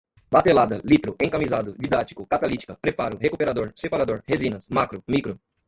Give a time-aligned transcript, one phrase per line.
[0.31, 5.39] batelada, litro, encamisado, didático, catalítica, preparo, recuperador, separador, resinas, macro, micro